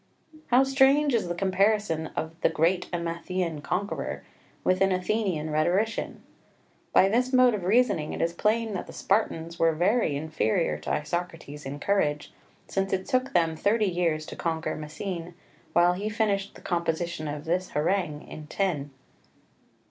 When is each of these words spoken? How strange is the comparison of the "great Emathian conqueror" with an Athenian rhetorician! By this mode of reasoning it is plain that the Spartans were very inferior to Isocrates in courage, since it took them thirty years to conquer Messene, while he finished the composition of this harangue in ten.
How 0.47 0.63
strange 0.63 1.13
is 1.13 1.27
the 1.27 1.35
comparison 1.35 2.07
of 2.15 2.31
the 2.41 2.49
"great 2.49 2.89
Emathian 2.91 3.61
conqueror" 3.61 4.23
with 4.63 4.81
an 4.81 4.91
Athenian 4.91 5.51
rhetorician! 5.51 6.23
By 6.91 7.07
this 7.07 7.31
mode 7.31 7.53
of 7.53 7.63
reasoning 7.65 8.11
it 8.11 8.19
is 8.19 8.33
plain 8.33 8.73
that 8.73 8.87
the 8.87 8.93
Spartans 8.93 9.59
were 9.59 9.73
very 9.73 10.15
inferior 10.15 10.79
to 10.79 10.89
Isocrates 10.89 11.67
in 11.67 11.79
courage, 11.79 12.33
since 12.67 12.93
it 12.93 13.05
took 13.05 13.33
them 13.33 13.55
thirty 13.55 13.85
years 13.85 14.25
to 14.25 14.35
conquer 14.35 14.75
Messene, 14.75 15.35
while 15.73 15.93
he 15.93 16.09
finished 16.09 16.55
the 16.55 16.61
composition 16.61 17.27
of 17.27 17.45
this 17.45 17.69
harangue 17.69 18.23
in 18.27 18.47
ten. 18.47 18.89